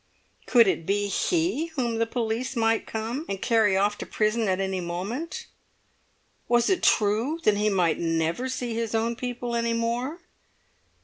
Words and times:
Could 0.47 0.65
it 0.67 0.87
be 0.87 1.09
he 1.09 1.67
whom 1.75 1.99
the 1.99 2.07
police 2.07 2.55
might 2.55 2.87
come 2.87 3.23
and 3.29 3.39
carry 3.39 3.77
off 3.77 3.99
to 3.99 4.05
prison 4.07 4.47
at 4.47 4.59
any 4.59 4.79
moment? 4.79 5.45
Was 6.47 6.71
it 6.71 6.81
true 6.81 7.37
that 7.43 7.57
he 7.57 7.69
might 7.69 7.99
never 7.99 8.49
see 8.49 8.73
his 8.73 8.95
own 8.95 9.15
people 9.15 9.55
any 9.55 9.73
more? 9.73 10.21